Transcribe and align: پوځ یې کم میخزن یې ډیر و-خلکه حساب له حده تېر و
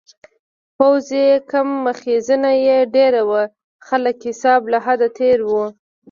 پوځ 0.77 1.05
یې 1.21 1.29
کم 1.51 1.67
میخزن 1.85 2.43
یې 2.67 2.77
ډیر 2.95 3.13
و-خلکه 3.29 4.23
حساب 4.29 4.61
له 4.71 4.77
حده 4.85 5.07
تېر 5.17 5.39
و 5.49 5.53